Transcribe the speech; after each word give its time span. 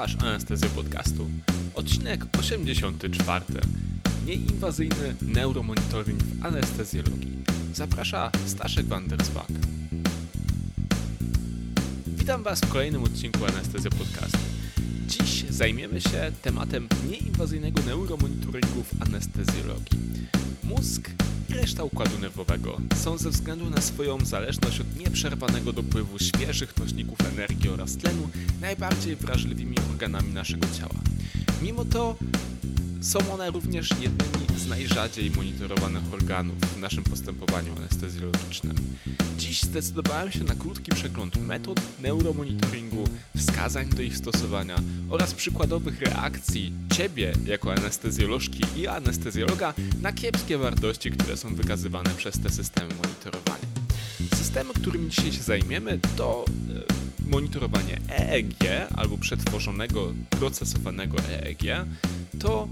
Słuchasz 0.00 0.24
Anestezja 0.24 0.68
Podcastu. 0.68 1.30
Odcinek 1.74 2.24
84. 2.38 3.44
Nieinwazyjny 4.26 5.14
neuromonitoring 5.22 6.22
w 6.22 6.46
anestezjologii. 6.46 7.38
Zaprasza 7.74 8.30
Staszek 8.46 8.86
Wandersbach. 8.86 9.46
Witam 12.06 12.42
Was 12.42 12.60
w 12.60 12.68
kolejnym 12.72 13.04
odcinku 13.04 13.38
Anestezja 13.44 13.90
Podcastu. 13.90 14.38
Dziś 15.06 15.44
zajmiemy 15.50 16.00
się 16.00 16.32
tematem 16.42 16.88
nieinwazyjnego 17.10 17.82
neuromonitoringu 17.82 18.82
w 18.82 19.02
anestezjologii. 19.02 19.98
Mózg 20.64 21.10
reszta 21.52 21.84
układu 21.84 22.18
nerwowego 22.18 22.80
są 22.96 23.18
ze 23.18 23.30
względu 23.30 23.70
na 23.70 23.80
swoją 23.80 24.24
zależność 24.24 24.80
od 24.80 24.96
nieprzerwanego 24.96 25.72
dopływu 25.72 26.18
świeżych 26.18 26.76
nośników 26.76 27.18
energii 27.32 27.70
oraz 27.70 27.96
tlenu 27.96 28.28
najbardziej 28.60 29.16
wrażliwymi 29.16 29.76
organami 29.90 30.32
naszego 30.32 30.66
ciała. 30.78 31.00
Mimo 31.62 31.84
to 31.84 32.16
są 33.00 33.32
one 33.32 33.50
również 33.50 33.90
jednymi 33.90 34.58
z 34.58 34.66
najrzadziej 34.66 35.30
monitorowanych 35.30 36.14
organów 36.14 36.60
w 36.60 36.78
naszym 36.78 37.04
postępowaniu 37.04 37.76
anestezjologicznym. 37.76 38.76
Dziś 39.38 39.62
zdecydowałem 39.62 40.32
się 40.32 40.44
na 40.44 40.54
krótki 40.54 40.92
przegląd 40.92 41.36
metod 41.36 41.80
neuromonitoringu, 42.02 43.04
wskazań 43.36 43.88
do 43.88 44.02
ich 44.02 44.16
stosowania 44.16 44.76
oraz 45.10 45.34
przykładowych 45.34 46.00
reakcji 46.00 46.72
Ciebie 46.92 47.32
jako 47.46 47.72
anestezjolożki 47.72 48.64
i 48.76 48.86
anestezjologa 48.86 49.74
na 50.02 50.12
kiepskie 50.12 50.58
wartości, 50.58 51.10
które 51.10 51.36
są 51.36 51.54
wykazywane 51.54 52.10
przez 52.16 52.40
te 52.40 52.50
systemy 52.50 52.94
monitorowania. 52.94 53.66
Systemy, 54.34 54.74
którymi 54.74 55.10
dzisiaj 55.10 55.32
się 55.32 55.42
zajmiemy, 55.42 55.98
to 56.16 56.44
e, 57.26 57.30
monitorowanie 57.30 58.00
EEG 58.08 58.88
albo 58.96 59.18
przetworzonego, 59.18 60.12
procesowanego 60.30 61.18
EEG, 61.18 61.62
to 62.40 62.68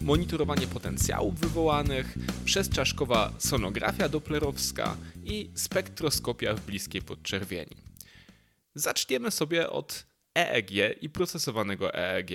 monitorowanie 0.00 0.66
potencjałów 0.66 1.40
wywołanych, 1.40 2.14
przezczaszkowa 2.44 3.32
sonografia 3.38 4.08
doplerowska 4.08 4.96
i 5.24 5.50
spektroskopia 5.54 6.54
w 6.54 6.60
bliskiej 6.60 7.02
podczerwieni. 7.02 7.76
Zaczniemy 8.74 9.30
sobie 9.30 9.70
od 9.70 10.06
EEG 10.34 11.02
i 11.02 11.10
procesowanego 11.10 11.94
EEG. 11.94 12.30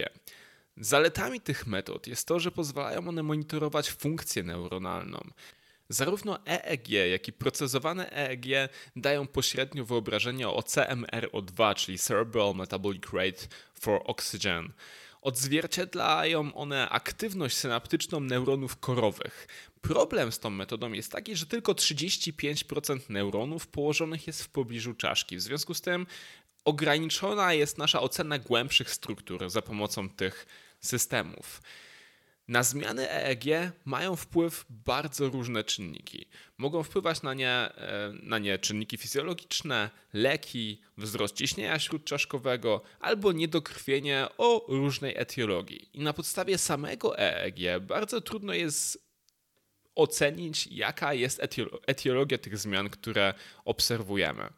Zaletami 0.77 1.41
tych 1.41 1.67
metod 1.67 2.07
jest 2.07 2.27
to, 2.27 2.39
że 2.39 2.51
pozwalają 2.51 3.07
one 3.07 3.23
monitorować 3.23 3.89
funkcję 3.89 4.43
neuronalną. 4.43 5.19
Zarówno 5.89 6.45
EEG, 6.45 6.89
jak 6.89 7.27
i 7.27 7.33
procesowane 7.33 8.11
EEG 8.11 8.45
dają 8.95 9.27
pośrednio 9.27 9.85
wyobrażenie 9.85 10.49
o 10.49 10.59
CMRO2, 10.59 11.75
czyli 11.75 11.97
Cerebral 11.97 12.55
Metabolic 12.55 13.03
Rate 13.13 13.47
for 13.73 14.01
Oxygen. 14.05 14.73
Odzwierciedlają 15.27 16.53
one 16.53 16.89
aktywność 16.89 17.57
synaptyczną 17.57 18.19
neuronów 18.19 18.77
korowych. 18.77 19.47
Problem 19.81 20.31
z 20.31 20.39
tą 20.39 20.49
metodą 20.49 20.91
jest 20.91 21.11
taki, 21.11 21.35
że 21.35 21.45
tylko 21.45 21.73
35% 21.73 22.99
neuronów 23.09 23.67
położonych 23.67 24.27
jest 24.27 24.43
w 24.43 24.49
pobliżu 24.49 24.93
czaszki. 24.93 25.37
W 25.37 25.41
związku 25.41 25.73
z 25.73 25.81
tym 25.81 26.07
ograniczona 26.65 27.53
jest 27.53 27.77
nasza 27.77 28.01
ocena 28.01 28.39
głębszych 28.39 28.89
struktur 28.89 29.49
za 29.49 29.61
pomocą 29.61 30.09
tych 30.09 30.45
systemów. 30.79 31.61
Na 32.47 32.63
zmiany 32.63 33.11
EEG 33.11 33.71
mają 33.85 34.15
wpływ 34.15 34.65
bardzo 34.69 35.29
różne 35.29 35.63
czynniki. 35.63 36.25
Mogą 36.57 36.83
wpływać 36.83 37.21
na 37.21 37.33
nie, 37.33 37.49
e, 37.49 38.13
na 38.23 38.39
nie 38.39 38.59
czynniki 38.59 38.97
fizjologiczne, 38.97 39.89
leki, 40.13 40.81
wzrost 40.97 41.35
ciśnienia 41.35 41.79
śródczaszkowego 41.79 42.81
albo 42.99 43.31
niedokrwienie 43.31 44.27
o 44.37 44.65
różnej 44.67 45.13
etiologii. 45.17 45.89
I 45.93 45.99
na 45.99 46.13
podstawie 46.13 46.57
samego 46.57 47.19
EEG 47.19 47.79
bardzo 47.81 48.21
trudno 48.21 48.53
jest 48.53 49.07
ocenić, 49.95 50.67
jaka 50.67 51.13
jest 51.13 51.41
etiologia 51.87 52.37
tych 52.37 52.57
zmian, 52.57 52.89
które 52.89 53.33
obserwujemy. 53.65 54.49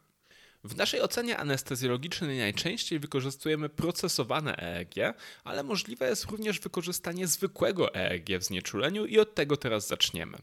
W 0.64 0.76
naszej 0.76 1.00
ocenie 1.00 1.38
anestezjologicznej 1.38 2.38
najczęściej 2.38 2.98
wykorzystujemy 2.98 3.68
procesowane 3.68 4.56
EEG, 4.56 4.94
ale 5.44 5.62
możliwe 5.62 6.08
jest 6.08 6.24
również 6.24 6.60
wykorzystanie 6.60 7.26
zwykłego 7.26 7.94
EEG 7.94 8.38
w 8.38 8.44
znieczuleniu 8.44 9.06
i 9.06 9.18
od 9.18 9.34
tego 9.34 9.56
teraz 9.56 9.88
zaczniemy. 9.88 10.38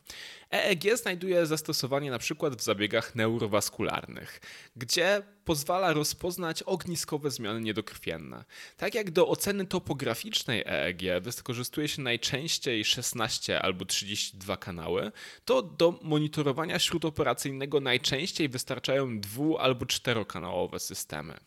EEG 0.51 0.97
znajduje 0.97 1.45
zastosowanie 1.45 2.11
przykład 2.19 2.56
w 2.56 2.63
zabiegach 2.63 3.16
neurowaskularnych, 3.16 4.41
gdzie 4.75 5.23
pozwala 5.47 5.93
rozpoznać 5.93 6.63
ogniskowe 6.63 7.31
zmiany 7.31 7.61
niedokrwienne. 7.61 8.43
Tak 8.77 8.95
jak 8.95 9.11
do 9.11 9.27
oceny 9.27 9.65
topograficznej 9.67 10.63
EEG 10.65 11.01
wykorzystuje 11.21 11.87
się 11.87 12.01
najczęściej 12.01 12.85
16 12.85 13.61
albo 13.61 13.85
32 13.85 14.57
kanały, 14.57 15.11
to 15.45 15.61
do 15.61 15.99
monitorowania 16.01 16.79
śródoperacyjnego 16.79 17.79
najczęściej 17.79 18.49
wystarczają 18.49 19.19
dwu- 19.19 19.57
albo 19.57 19.85
czterokanałowe 19.85 20.79
systemy. 20.79 21.37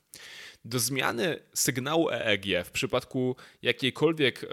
Do 0.64 0.78
zmiany 0.78 1.38
sygnału 1.54 2.10
EEG 2.10 2.64
w 2.64 2.70
przypadku 2.70 3.36
jakiejkolwiek 3.62 4.44
e, 4.44 4.48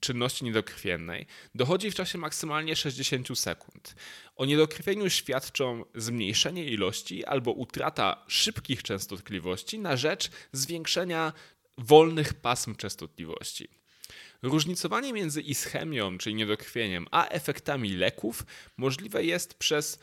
czynności 0.00 0.44
niedokrwiennej 0.44 1.26
dochodzi 1.54 1.90
w 1.90 1.94
czasie 1.94 2.18
maksymalnie 2.18 2.76
60 2.76 3.38
sekund. 3.38 3.94
O 4.36 4.44
niedokrwieniu 4.44 5.10
świadczą 5.10 5.84
zmniejszenie 5.94 6.64
ilości 6.64 7.24
albo 7.24 7.52
utrata 7.52 8.24
szybkich 8.28 8.82
częstotliwości 8.82 9.78
na 9.78 9.96
rzecz 9.96 10.30
zwiększenia 10.52 11.32
wolnych 11.78 12.34
pasm 12.34 12.74
częstotliwości. 12.76 13.68
Różnicowanie 14.42 15.12
między 15.12 15.40
ischemią, 15.40 16.18
czyli 16.18 16.34
niedokrwieniem, 16.34 17.06
a 17.10 17.28
efektami 17.28 17.92
leków 17.92 18.46
możliwe 18.76 19.24
jest 19.24 19.54
przez 19.54 19.98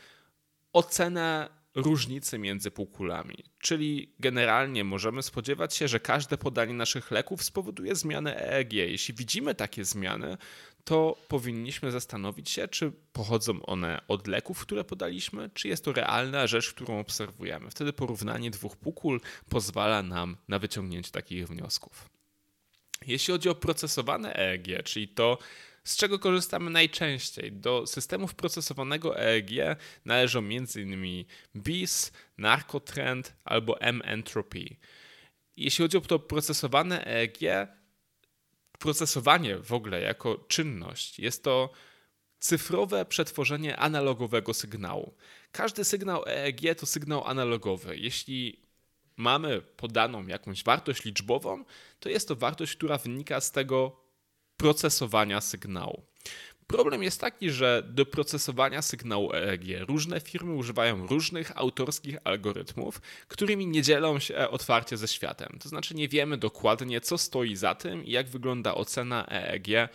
ocenę 0.72 1.59
różnicy 1.74 2.38
między 2.38 2.70
półkulami. 2.70 3.44
Czyli 3.58 4.14
generalnie 4.18 4.84
możemy 4.84 5.22
spodziewać 5.22 5.74
się, 5.74 5.88
że 5.88 6.00
każde 6.00 6.38
podanie 6.38 6.74
naszych 6.74 7.10
leków 7.10 7.42
spowoduje 7.42 7.94
zmianę 7.94 8.36
EEG. 8.36 8.72
Jeśli 8.72 9.14
widzimy 9.14 9.54
takie 9.54 9.84
zmiany, 9.84 10.36
to 10.84 11.16
powinniśmy 11.28 11.90
zastanowić 11.90 12.50
się, 12.50 12.68
czy 12.68 12.92
pochodzą 13.12 13.62
one 13.62 14.00
od 14.08 14.26
leków, 14.26 14.60
które 14.60 14.84
podaliśmy, 14.84 15.50
czy 15.54 15.68
jest 15.68 15.84
to 15.84 15.92
realna 15.92 16.46
rzecz, 16.46 16.70
którą 16.74 17.00
obserwujemy. 17.00 17.70
Wtedy 17.70 17.92
porównanie 17.92 18.50
dwóch 18.50 18.76
półkul 18.76 19.20
pozwala 19.48 20.02
nam 20.02 20.36
na 20.48 20.58
wyciągnięcie 20.58 21.10
takich 21.10 21.48
wniosków. 21.48 22.10
Jeśli 23.06 23.32
chodzi 23.32 23.48
o 23.48 23.54
procesowane 23.54 24.36
EEG, 24.36 24.82
czyli 24.84 25.08
to, 25.08 25.38
z 25.84 25.96
czego 25.96 26.18
korzystamy 26.18 26.70
najczęściej? 26.70 27.52
Do 27.52 27.86
systemów 27.86 28.34
procesowanego 28.34 29.18
EEG 29.18 29.50
należą 30.04 30.38
m.in. 30.38 31.24
BIS, 31.56 32.12
Narcotrend 32.38 33.36
albo 33.44 33.80
M-Entropy. 33.80 34.76
Jeśli 35.56 35.82
chodzi 35.82 35.96
o 35.96 36.00
to 36.00 36.18
procesowane 36.18 37.06
EEG, 37.06 37.68
procesowanie 38.78 39.56
w 39.56 39.72
ogóle 39.72 40.00
jako 40.00 40.44
czynność 40.48 41.18
jest 41.18 41.44
to 41.44 41.70
cyfrowe 42.38 43.04
przetworzenie 43.04 43.76
analogowego 43.76 44.54
sygnału. 44.54 45.14
Każdy 45.52 45.84
sygnał 45.84 46.24
EEG 46.26 46.74
to 46.78 46.86
sygnał 46.86 47.26
analogowy. 47.26 47.96
Jeśli 47.96 48.60
mamy 49.16 49.60
podaną 49.60 50.26
jakąś 50.26 50.64
wartość 50.64 51.04
liczbową, 51.04 51.64
to 52.00 52.08
jest 52.08 52.28
to 52.28 52.36
wartość, 52.36 52.76
która 52.76 52.98
wynika 52.98 53.40
z 53.40 53.52
tego 53.52 54.00
procesowania 54.60 55.40
sygnału. 55.40 56.02
Problem 56.66 57.02
jest 57.02 57.20
taki, 57.20 57.50
że 57.50 57.82
do 57.88 58.06
procesowania 58.06 58.82
sygnału 58.82 59.32
EEG 59.32 59.64
różne 59.88 60.20
firmy 60.20 60.54
używają 60.54 61.06
różnych 61.06 61.58
autorskich 61.58 62.18
algorytmów, 62.24 63.00
którymi 63.28 63.66
nie 63.66 63.82
dzielą 63.82 64.18
się 64.18 64.48
otwarcie 64.48 64.96
ze 64.96 65.08
światem. 65.08 65.58
To 65.62 65.68
znaczy 65.68 65.94
nie 65.94 66.08
wiemy 66.08 66.38
dokładnie, 66.38 67.00
co 67.00 67.18
stoi 67.18 67.56
za 67.56 67.74
tym 67.74 68.04
i 68.04 68.10
jak 68.10 68.28
wygląda 68.28 68.74
ocena 68.74 69.26
EEG 69.28 69.88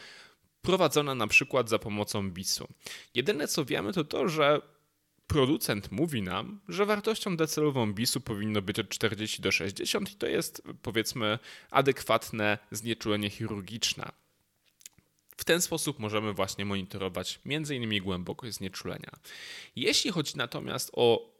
prowadzona 0.61 1.15
na 1.15 1.27
przykład 1.27 1.69
za 1.69 1.79
pomocą 1.79 2.31
BIS-u. 2.31 2.67
Jedyne 3.13 3.47
co 3.47 3.65
wiemy 3.65 3.93
to 3.93 4.03
to, 4.03 4.29
że 4.29 4.61
producent 5.27 5.91
mówi 5.91 6.21
nam, 6.21 6.61
że 6.69 6.85
wartością 6.85 7.37
docelową 7.37 7.93
BIS-u 7.93 8.21
powinno 8.21 8.61
być 8.61 8.79
od 8.79 8.89
40 8.89 9.41
do 9.41 9.51
60 9.51 10.11
i 10.11 10.15
to 10.15 10.27
jest 10.27 10.61
powiedzmy 10.81 11.39
adekwatne 11.71 12.57
znieczulenie 12.71 13.29
chirurgiczne. 13.29 14.24
W 15.37 15.43
ten 15.43 15.61
sposób 15.61 15.99
możemy 15.99 16.33
właśnie 16.33 16.65
monitorować 16.65 17.39
m.in. 17.45 18.03
głębokość 18.03 18.55
znieczulenia. 18.55 19.11
Jeśli 19.75 20.11
chodzi 20.11 20.33
natomiast 20.35 20.91
o 20.93 21.35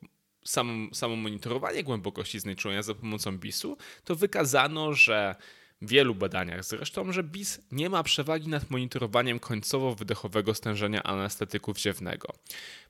samo, 0.46 0.96
samo 0.96 1.16
monitorowanie 1.16 1.84
głębokości 1.84 2.40
znieczulenia 2.40 2.84
za 2.84 2.96
pomocą 2.96 3.38
BIS-u, 3.38 3.78
to 4.04 4.16
wykazano, 4.16 4.94
że 4.94 5.36
w 5.82 5.90
wielu 5.90 6.16
badaniach 6.16 6.66
zresztą, 6.66 7.12
że 7.12 7.24
BIS 7.24 7.62
nie 7.72 7.90
ma 7.90 8.04
przewagi 8.04 8.48
nad 8.48 8.70
monitorowaniem 8.70 9.40
końcowo-wydechowego 9.40 10.54
stężenia 10.54 11.04
anestetyku 11.04 11.74
wziewnego 11.74 12.34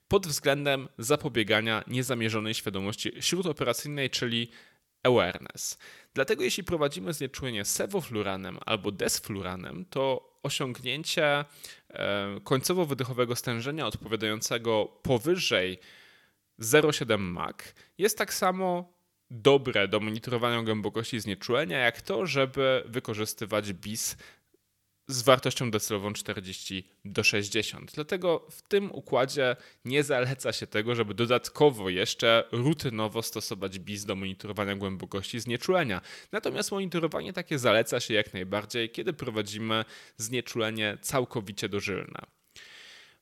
pod 0.08 0.28
względem 0.28 0.88
zapobiegania 0.98 1.84
niezamierzonej 1.88 2.54
świadomości 2.54 3.12
śródoperacyjnej, 3.19 4.10
czyli 4.10 4.51
awareness. 5.04 5.78
Dlatego 6.13 6.44
jeśli 6.44 6.63
prowadzimy 6.63 7.13
znieczulenie 7.13 7.66
sewofluranem 7.66 8.58
albo 8.66 8.92
desfluranem, 8.92 9.86
to 9.90 10.35
osiągnięcie 10.46 11.46
e, 11.90 12.40
końcowo-wydechowego 12.44 13.36
stężenia 13.36 13.88
odpowiadającego 13.88 14.86
powyżej 15.02 15.80
0,7 16.60 17.20
Mach 17.20 17.74
jest 17.98 18.18
tak 18.18 18.34
samo 18.34 18.94
dobre 19.32 19.88
do 19.88 20.00
monitorowania 20.00 20.64
głębokości 20.64 21.20
znieczulenia, 21.20 21.78
jak 21.78 22.02
to, 22.02 22.26
żeby 22.26 22.84
wykorzystywać 22.86 23.74
BIS 23.74 24.18
z 25.07 25.22
wartością 25.22 25.72
docelową 25.72 26.13
40 26.13 26.90
do 27.06 27.24
60. 27.24 27.92
Dlatego 27.96 28.48
w 28.52 28.62
tym 28.62 28.92
układzie 28.92 29.56
nie 29.86 30.04
zaleca 30.04 30.54
się 30.54 30.68
tego, 30.68 30.96
żeby 30.96 31.13
dodatkowo 31.13 31.90
jeszcze 31.90 32.44
rutynowo 32.52 33.22
stosować 33.22 33.80
BIS 33.80 34.06
do 34.06 34.16
monitorowania 34.16 34.75
głębokości 34.75 35.40
znieczulenia. 35.40 36.02
Natomiast 36.31 36.72
monitorowanie 36.72 37.34
takie 37.34 37.60
zaleca 37.60 38.00
się 38.00 38.13
jak 38.13 38.34
najbardziej, 38.34 38.90
kiedy 38.90 39.13
prowadzimy 39.13 39.86
znieczulenie 40.18 40.98
całkowicie 41.02 41.69
dożylne. 41.69 42.19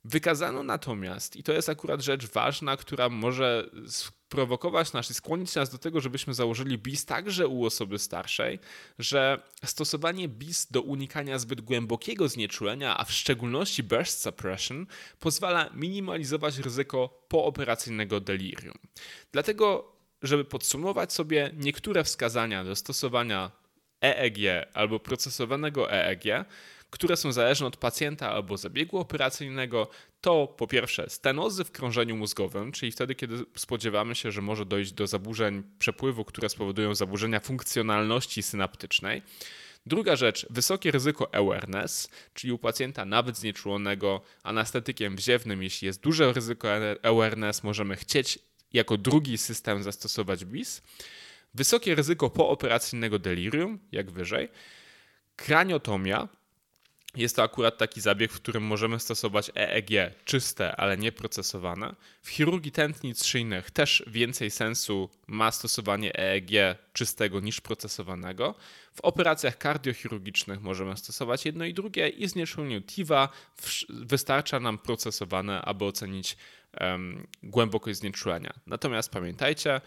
Wykazano 0.05 0.63
natomiast, 0.63 1.35
i 1.35 1.43
to 1.43 1.53
jest 1.53 1.69
akurat 1.69 2.01
rzecz 2.01 2.25
ważna, 2.25 2.77
która 2.77 3.09
może 3.09 3.69
sprowokować 3.87 4.93
nas 4.93 5.11
i 5.11 5.13
skłonić 5.13 5.55
nas 5.55 5.69
do 5.69 5.77
tego, 5.77 6.01
żebyśmy 6.01 6.33
założyli 6.33 6.77
BIS 6.77 7.05
także 7.05 7.47
u 7.47 7.65
osoby 7.65 7.99
starszej, 7.99 8.59
że 8.99 9.41
stosowanie 9.65 10.27
BIS 10.27 10.67
do 10.71 10.81
unikania 10.81 11.39
zbyt 11.39 11.61
głębokiego 11.61 12.27
znieczulenia, 12.27 12.97
a 12.97 13.03
w 13.03 13.11
szczególności 13.11 13.83
burst 13.83 14.21
suppression, 14.21 14.87
pozwala 15.19 15.69
minimalizować 15.73 16.57
ryzyko 16.57 17.25
pooperacyjnego 17.27 18.19
delirium. 18.19 18.77
Dlatego, 19.31 19.93
żeby 20.21 20.45
podsumować 20.45 21.13
sobie 21.13 21.51
niektóre 21.57 22.03
wskazania 22.03 22.63
do 22.63 22.75
stosowania 22.75 23.51
EEG 24.01 24.67
albo 24.73 24.99
procesowanego 24.99 25.91
EEG, 25.91 26.45
które 26.93 27.17
są 27.17 27.31
zależne 27.31 27.67
od 27.67 27.77
pacjenta 27.77 28.31
albo 28.31 28.57
zabiegu 28.57 28.97
operacyjnego, 28.97 29.87
to 30.21 30.47
po 30.47 30.67
pierwsze 30.67 31.09
stenozy 31.09 31.63
w 31.63 31.71
krążeniu 31.71 32.15
mózgowym, 32.15 32.71
czyli 32.71 32.91
wtedy, 32.91 33.15
kiedy 33.15 33.45
spodziewamy 33.55 34.15
się, 34.15 34.31
że 34.31 34.41
może 34.41 34.65
dojść 34.65 34.91
do 34.91 35.07
zaburzeń 35.07 35.63
przepływu, 35.79 36.25
które 36.25 36.49
spowodują 36.49 36.95
zaburzenia 36.95 37.39
funkcjonalności 37.39 38.43
synaptycznej. 38.43 39.21
Druga 39.85 40.15
rzecz, 40.15 40.47
wysokie 40.49 40.91
ryzyko 40.91 41.35
awareness, 41.35 42.09
czyli 42.33 42.53
u 42.53 42.57
pacjenta 42.57 43.05
nawet 43.05 43.37
znieczulonego 43.37 44.21
anestetykiem 44.43 45.15
wziewnym, 45.15 45.63
jeśli 45.63 45.85
jest 45.85 46.01
duże 46.01 46.33
ryzyko 46.33 46.67
awareness, 47.03 47.63
możemy 47.63 47.95
chcieć 47.95 48.39
jako 48.73 48.97
drugi 48.97 49.37
system 49.37 49.83
zastosować 49.83 50.45
BIS. 50.45 50.81
Wysokie 51.53 51.95
ryzyko 51.95 52.29
pooperacyjnego 52.29 53.19
delirium, 53.19 53.79
jak 53.91 54.11
wyżej. 54.11 54.49
Kraniotomia, 55.35 56.27
jest 57.15 57.35
to 57.35 57.43
akurat 57.43 57.77
taki 57.77 58.01
zabieg, 58.01 58.31
w 58.31 58.35
którym 58.35 58.63
możemy 58.63 58.99
stosować 58.99 59.51
EEG 59.55 59.89
czyste, 60.25 60.75
ale 60.75 60.97
nie 60.97 61.11
procesowane. 61.11 61.95
W 62.21 62.29
chirurgii 62.29 62.71
tętnic 62.71 63.25
szyjnych 63.25 63.71
też 63.71 64.03
więcej 64.07 64.51
sensu 64.51 65.09
ma 65.27 65.51
stosowanie 65.51 66.19
EEG 66.19 66.77
czystego 66.93 67.39
niż 67.39 67.61
procesowanego. 67.61 68.55
W 68.93 69.01
operacjach 69.01 69.57
kardiochirurgicznych 69.57 70.61
możemy 70.61 70.97
stosować 70.97 71.45
jedno 71.45 71.65
i 71.65 71.73
drugie 71.73 72.09
i 72.09 72.27
z 72.27 72.35
nieszczególnie 72.35 72.81
TIVA 72.81 73.29
wystarcza 73.89 74.59
nam 74.59 74.77
procesowane, 74.77 75.61
aby 75.61 75.85
ocenić 75.85 76.37
um, 76.81 77.27
głębokość 77.43 77.99
znieczulenia. 77.99 78.53
Natomiast 78.67 79.11
pamiętajcie, 79.11 79.81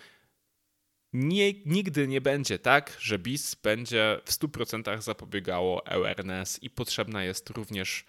nie, 1.16 1.52
nigdy 1.66 2.08
nie 2.08 2.20
będzie 2.20 2.58
tak, 2.58 2.96
że 3.00 3.18
BIS 3.18 3.54
będzie 3.54 4.20
w 4.24 4.30
100% 4.30 5.00
zapobiegało 5.00 5.88
awareness 5.88 6.62
i 6.62 6.70
potrzebna 6.70 7.24
jest 7.24 7.50
również 7.50 8.04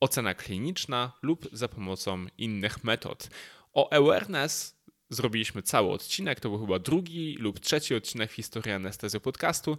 ocena 0.00 0.34
kliniczna 0.34 1.12
lub 1.22 1.48
za 1.52 1.68
pomocą 1.68 2.26
innych 2.38 2.84
metod. 2.84 3.28
O 3.72 3.92
awareness 3.92 4.76
zrobiliśmy 5.08 5.62
cały 5.62 5.90
odcinek, 5.90 6.40
to 6.40 6.48
był 6.48 6.60
chyba 6.60 6.78
drugi 6.78 7.36
lub 7.38 7.60
trzeci 7.60 7.94
odcinek 7.94 8.32
historii 8.32 8.72
anestezji 8.72 9.20
podcastu. 9.20 9.78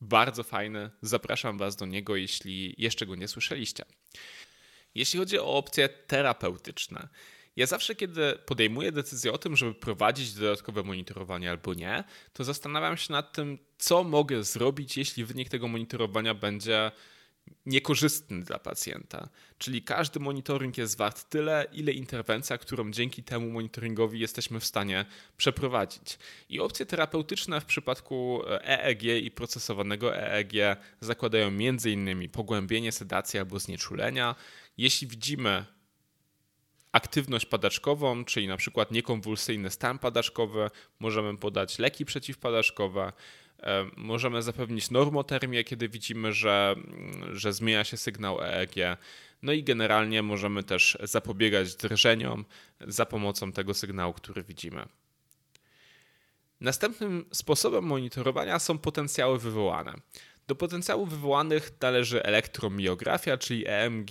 Bardzo 0.00 0.42
fajny, 0.42 0.90
zapraszam 1.02 1.58
Was 1.58 1.76
do 1.76 1.86
niego, 1.86 2.16
jeśli 2.16 2.74
jeszcze 2.78 3.06
go 3.06 3.14
nie 3.14 3.28
słyszeliście. 3.28 3.84
Jeśli 4.94 5.18
chodzi 5.18 5.38
o 5.38 5.46
opcje 5.46 5.88
terapeutyczne, 5.88 7.08
ja 7.56 7.66
zawsze, 7.66 7.94
kiedy 7.94 8.38
podejmuję 8.46 8.92
decyzję 8.92 9.32
o 9.32 9.38
tym, 9.38 9.56
żeby 9.56 9.74
prowadzić 9.74 10.32
dodatkowe 10.32 10.82
monitorowanie 10.82 11.50
albo 11.50 11.74
nie, 11.74 12.04
to 12.32 12.44
zastanawiam 12.44 12.96
się 12.96 13.12
nad 13.12 13.32
tym, 13.32 13.58
co 13.78 14.04
mogę 14.04 14.44
zrobić, 14.44 14.96
jeśli 14.96 15.24
wynik 15.24 15.48
tego 15.48 15.68
monitorowania 15.68 16.34
będzie 16.34 16.92
niekorzystny 17.66 18.40
dla 18.40 18.58
pacjenta. 18.58 19.28
Czyli 19.58 19.82
każdy 19.82 20.20
monitoring 20.20 20.78
jest 20.78 20.96
wart 20.98 21.28
tyle, 21.28 21.66
ile 21.72 21.92
interwencja, 21.92 22.58
którą 22.58 22.90
dzięki 22.90 23.22
temu 23.22 23.50
monitoringowi 23.50 24.20
jesteśmy 24.20 24.60
w 24.60 24.64
stanie 24.64 25.04
przeprowadzić. 25.36 26.18
I 26.48 26.60
opcje 26.60 26.86
terapeutyczne 26.86 27.60
w 27.60 27.64
przypadku 27.64 28.42
EEG 28.46 29.02
i 29.02 29.30
procesowanego 29.30 30.16
EEG 30.16 30.52
zakładają 31.00 31.46
m.in. 31.46 32.28
pogłębienie 32.28 32.92
sedacji 32.92 33.38
albo 33.38 33.58
znieczulenia. 33.58 34.34
Jeśli 34.76 35.08
widzimy 35.08 35.64
aktywność 36.92 37.46
padaczkową, 37.46 38.24
czyli 38.24 38.48
na 38.48 38.56
przykład 38.56 38.90
niekonwulsyjny 38.90 39.70
stan 39.70 39.98
padaczkowy, 39.98 40.70
możemy 41.00 41.36
podać 41.36 41.78
leki 41.78 42.04
przeciwpadaczkowe, 42.04 43.12
e, 43.62 43.86
możemy 43.96 44.42
zapewnić 44.42 44.90
normotermię, 44.90 45.64
kiedy 45.64 45.88
widzimy, 45.88 46.32
że, 46.32 46.76
że 47.32 47.52
zmienia 47.52 47.84
się 47.84 47.96
sygnał 47.96 48.40
EEG. 48.40 48.74
No 49.42 49.52
i 49.52 49.64
generalnie 49.64 50.22
możemy 50.22 50.62
też 50.62 50.98
zapobiegać 51.02 51.76
drżeniom 51.76 52.44
za 52.80 53.06
pomocą 53.06 53.52
tego 53.52 53.74
sygnału, 53.74 54.12
który 54.12 54.42
widzimy. 54.42 54.86
Następnym 56.60 57.24
sposobem 57.32 57.84
monitorowania 57.84 58.58
są 58.58 58.78
potencjały 58.78 59.38
wywołane. 59.38 59.94
Do 60.52 60.56
potencjałów 60.56 61.10
wywołanych 61.10 61.72
należy 61.80 62.22
elektromiografia, 62.22 63.38
czyli 63.38 63.64
EMG, 63.68 64.10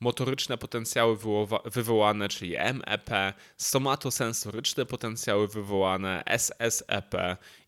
motoryczne 0.00 0.58
potencjały 0.58 1.16
wywołane, 1.64 2.28
czyli 2.28 2.56
MEP, 2.74 3.10
somatosensoryczne 3.56 4.86
potencjały 4.86 5.48
wywołane, 5.48 6.22
SSEP 6.38 7.14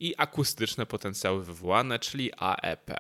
i 0.01 0.15
akustyczne 0.19 0.87
potencjały 0.87 1.45
wywołane, 1.45 1.99
czyli 1.99 2.31
AEP. 2.37 2.91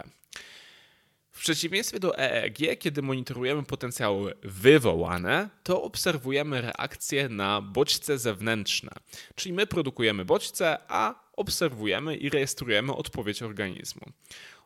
W 1.30 1.40
przeciwieństwie 1.40 2.00
do 2.00 2.18
EEG, 2.18 2.78
kiedy 2.78 3.02
monitorujemy 3.02 3.62
potencjały 3.62 4.34
wywołane, 4.42 5.48
to 5.62 5.82
obserwujemy 5.82 6.60
reakcje 6.60 7.28
na 7.28 7.60
bodźce 7.60 8.18
zewnętrzne. 8.18 8.90
Czyli 9.34 9.52
my 9.52 9.66
produkujemy 9.66 10.24
bodźce, 10.24 10.78
a 10.88 11.22
obserwujemy 11.36 12.16
i 12.16 12.30
rejestrujemy 12.30 12.94
odpowiedź 12.94 13.42
organizmu. 13.42 14.02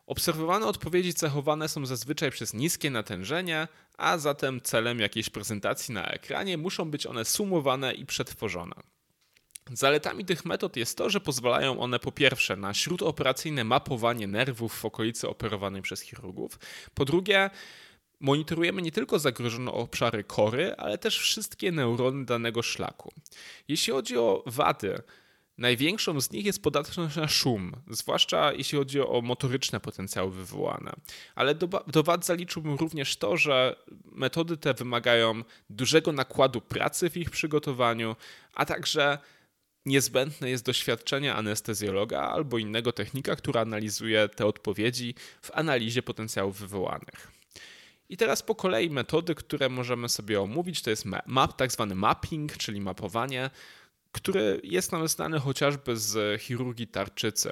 Obserwowane 0.07 0.65
odpowiedzi 0.65 1.13
cechowane 1.13 1.69
są 1.69 1.85
zazwyczaj 1.85 2.31
przez 2.31 2.53
niskie 2.53 2.89
natężenie, 2.91 3.67
a 3.97 4.17
zatem 4.17 4.61
celem 4.61 4.99
jakiejś 4.99 5.29
prezentacji 5.29 5.93
na 5.93 6.05
ekranie 6.05 6.57
muszą 6.57 6.91
być 6.91 7.05
one 7.05 7.25
sumowane 7.25 7.93
i 7.93 8.05
przetworzone. 8.05 8.75
Zaletami 9.73 10.25
tych 10.25 10.45
metod 10.45 10.77
jest 10.77 10.97
to, 10.97 11.09
że 11.09 11.19
pozwalają 11.19 11.79
one 11.79 11.99
po 11.99 12.11
pierwsze 12.11 12.55
na 12.55 12.73
śródoperacyjne 12.73 13.63
mapowanie 13.63 14.27
nerwów 14.27 14.79
w 14.79 14.85
okolicy 14.85 15.29
operowanej 15.29 15.81
przez 15.81 16.01
chirurgów, 16.01 16.59
po 16.93 17.05
drugie 17.05 17.49
monitorujemy 18.19 18.81
nie 18.81 18.91
tylko 18.91 19.19
zagrożone 19.19 19.71
obszary 19.71 20.23
kory, 20.23 20.75
ale 20.77 20.97
też 20.97 21.19
wszystkie 21.19 21.71
neurony 21.71 22.25
danego 22.25 22.61
szlaku. 22.61 23.11
Jeśli 23.67 23.93
chodzi 23.93 24.17
o 24.17 24.43
wady, 24.45 25.01
Największą 25.57 26.21
z 26.21 26.31
nich 26.31 26.45
jest 26.45 26.63
podatność 26.63 27.15
na 27.15 27.27
szum, 27.27 27.71
zwłaszcza 27.89 28.53
jeśli 28.53 28.77
chodzi 28.77 29.01
o 29.01 29.21
motoryczne 29.21 29.79
potencjały 29.79 30.31
wywołane. 30.31 30.93
Ale 31.35 31.55
do, 31.55 31.67
do 31.87 32.03
wad 32.03 32.25
zaliczyłbym 32.25 32.75
również 32.75 33.17
to, 33.17 33.37
że 33.37 33.75
metody 34.11 34.57
te 34.57 34.73
wymagają 34.73 35.43
dużego 35.69 36.11
nakładu 36.11 36.61
pracy 36.61 37.09
w 37.09 37.17
ich 37.17 37.29
przygotowaniu, 37.29 38.15
a 38.53 38.65
także 38.65 39.17
niezbędne 39.85 40.49
jest 40.49 40.65
doświadczenie 40.65 41.33
anestezjologa 41.33 42.21
albo 42.21 42.57
innego 42.57 42.91
technika, 42.91 43.35
który 43.35 43.59
analizuje 43.59 44.29
te 44.29 44.45
odpowiedzi 44.45 45.15
w 45.41 45.51
analizie 45.51 46.03
potencjałów 46.03 46.59
wywołanych. 46.59 47.31
I 48.09 48.17
teraz 48.17 48.43
po 48.43 48.55
kolei 48.55 48.89
metody, 48.89 49.35
które 49.35 49.69
możemy 49.69 50.09
sobie 50.09 50.41
omówić, 50.41 50.81
to 50.81 50.89
jest 50.89 51.05
map, 51.25 51.57
tak 51.57 51.71
zwany 51.71 51.95
mapping, 51.95 52.57
czyli 52.57 52.81
mapowanie, 52.81 53.49
który 54.17 54.61
jest 54.63 54.91
nam 54.91 55.07
znany 55.07 55.39
chociażby 55.39 55.97
z 55.97 56.41
chirurgii 56.41 56.87
tarczycy. 56.87 57.51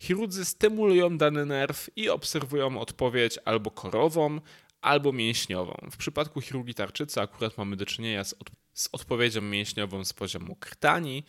Chirurdzy 0.00 0.44
stymulują 0.44 1.18
dany 1.18 1.46
nerw 1.46 1.90
i 1.96 2.08
obserwują 2.08 2.78
odpowiedź 2.78 3.38
albo 3.44 3.70
korową, 3.70 4.40
albo 4.80 5.12
mięśniową. 5.12 5.76
W 5.92 5.96
przypadku 5.96 6.40
chirurgii 6.40 6.74
tarczycy 6.74 7.20
akurat 7.20 7.58
mamy 7.58 7.76
do 7.76 7.86
czynienia 7.86 8.24
z, 8.24 8.32
od, 8.32 8.50
z 8.74 8.88
odpowiedzią 8.92 9.40
mięśniową 9.40 10.04
z 10.04 10.12
poziomu 10.12 10.56
krtani, 10.56 11.24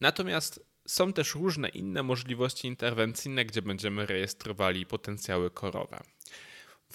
natomiast 0.00 0.66
są 0.88 1.12
też 1.12 1.34
różne 1.34 1.68
inne 1.68 2.02
możliwości 2.02 2.68
interwencyjne, 2.68 3.44
gdzie 3.44 3.62
będziemy 3.62 4.06
rejestrowali 4.06 4.86
potencjały 4.86 5.50
korowe. 5.50 6.00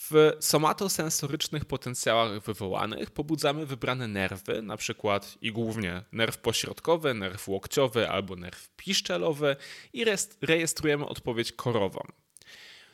W 0.02 0.38
somatosensorycznych 0.40 1.66
potencjałach 1.66 2.44
wywołanych 2.44 3.12
pobudzamy 3.12 3.66
wybrane 3.66 4.08
nerwy, 4.08 4.62
na 4.62 4.78
przykład 4.78 5.38
i 5.42 5.52
głównie 5.52 6.04
nerw 6.12 6.38
pośrodkowy, 6.38 7.14
nerw 7.14 7.48
łokciowy 7.48 8.10
albo 8.10 8.36
nerw 8.36 8.70
piszczelowy 8.70 9.56
i 9.94 10.06
rejestrujemy 10.42 11.06
odpowiedź 11.06 11.52
korową. 11.52 12.02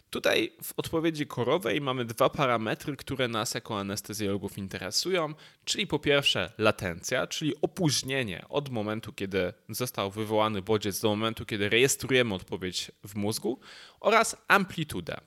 Tutaj 0.09 0.51
w 0.63 0.73
odpowiedzi 0.77 1.27
korowej 1.27 1.81
mamy 1.81 2.05
dwa 2.05 2.29
parametry, 2.29 2.95
które 2.95 3.27
nas 3.27 3.53
jako 3.53 3.79
anestezjologów 3.79 4.57
interesują, 4.57 5.33
czyli 5.65 5.87
po 5.87 5.99
pierwsze 5.99 6.51
latencja, 6.57 7.27
czyli 7.27 7.53
opóźnienie 7.61 8.45
od 8.49 8.69
momentu, 8.69 9.13
kiedy 9.13 9.53
został 9.69 10.11
wywołany 10.11 10.61
bodziec 10.61 10.99
do 10.99 11.09
momentu, 11.09 11.45
kiedy 11.45 11.69
rejestrujemy 11.69 12.33
odpowiedź 12.33 12.91
w 13.07 13.15
mózgu 13.15 13.59
oraz 13.99 14.37
amplitudę. 14.47 15.17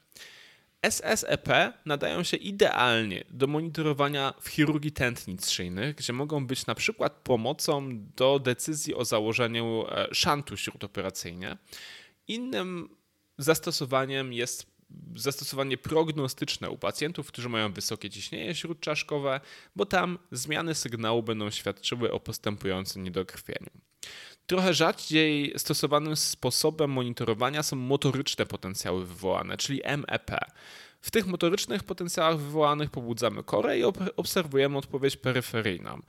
SSEP 0.83 1.49
nadają 1.87 2.23
się 2.23 2.37
idealnie 2.37 3.25
do 3.31 3.47
monitorowania 3.47 4.35
w 4.41 4.49
chirurgii 4.49 4.93
tętnic 4.93 5.51
szyjnych, 5.51 5.97
gdzie 5.97 6.13
mogą 6.13 6.47
być 6.47 6.67
na 6.67 6.75
przykład 6.75 7.13
pomocą 7.13 7.89
do 8.17 8.39
decyzji 8.39 8.95
o 8.95 9.05
założeniu 9.05 9.85
e, 9.89 10.09
szantu 10.13 10.57
śródoperacyjnie. 10.57 11.57
Innym 12.29 12.97
zastosowaniem 13.39 14.33
jest 14.33 14.79
zastosowanie 15.15 15.79
prognostyczne 15.79 16.71
u 16.71 16.79
pacjentów, 16.79 17.29
którzy 17.29 17.49
mają 17.49 17.73
wysokie 17.73 18.11
ciśnienie 18.11 18.55
śródczaszkowe, 18.55 19.41
bo 19.77 19.87
tam 19.87 20.19
zmiany 20.33 20.75
sygnału 20.75 21.23
będą 21.23 21.51
świadczyły 21.51 22.13
o 22.13 22.21
postępującym 22.21 23.03
niedokrwieniu. 23.03 23.71
Trochę 24.49 24.75
rzadziej 24.75 25.55
stosowanym 25.57 26.17
sposobem 26.17 26.91
monitorowania 26.91 27.63
są 27.63 27.77
motoryczne 27.77 28.47
potencjały 28.47 29.07
wywołane, 29.07 29.57
czyli 29.57 29.81
MEP. 29.97 30.31
W 31.01 31.11
tych 31.11 31.27
motorycznych 31.27 31.85
potencjałach 31.85 32.39
wywołanych 32.39 32.91
pobudzamy 32.91 33.43
korę 33.45 33.79
i 33.79 33.83
obserwujemy 34.17 34.79
odpowiedź 34.79 35.17
peryferyjną. 35.17 36.01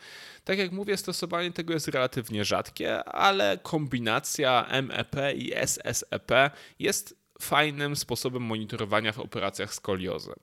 Tak 0.44 0.58
jak 0.58 0.72
mówię, 0.72 0.98
stosowanie 0.98 1.52
tego 1.52 1.74
jest 1.74 1.88
relatywnie 1.88 2.46
rzadkie, 2.46 3.04
ale 3.04 3.58
kombinacja 3.64 4.68
MEP 4.84 5.16
i 5.36 5.54
SSEP 5.68 6.32
jest 6.80 7.16
fajnym 7.42 7.96
sposobem 7.96 8.44
monitorowania 8.44 9.12
w 9.12 9.20
operacjach 9.20 9.74
skoliozy. 9.74 10.34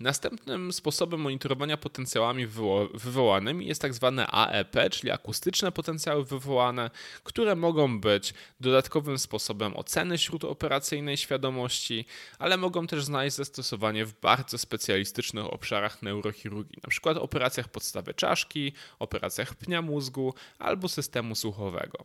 Następnym 0.00 0.72
sposobem 0.72 1.20
monitorowania 1.20 1.76
potencjałami 1.76 2.46
wywołanymi 2.94 3.66
jest 3.66 3.82
tak 3.82 3.94
zwane 3.94 4.26
AEP, 4.26 4.76
czyli 4.90 5.10
akustyczne 5.10 5.72
potencjały 5.72 6.24
wywołane, 6.24 6.90
które 7.24 7.56
mogą 7.56 8.00
być 8.00 8.34
dodatkowym 8.60 9.18
sposobem 9.18 9.76
oceny 9.76 10.18
śródoperacyjnej 10.18 11.16
świadomości, 11.16 12.04
ale 12.38 12.56
mogą 12.56 12.86
też 12.86 13.04
znaleźć 13.04 13.36
zastosowanie 13.36 14.04
w 14.04 14.20
bardzo 14.20 14.58
specjalistycznych 14.58 15.52
obszarach 15.52 16.02
neurochirurgii, 16.02 16.78
np. 16.84 17.20
operacjach 17.20 17.68
podstawy 17.68 18.14
czaszki, 18.14 18.72
operacjach 18.98 19.54
pnia 19.54 19.82
mózgu 19.82 20.34
albo 20.58 20.88
systemu 20.88 21.34
słuchowego. 21.34 22.04